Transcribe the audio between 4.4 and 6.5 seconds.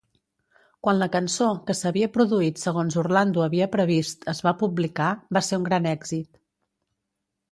va publicar, va ser un gran èxit.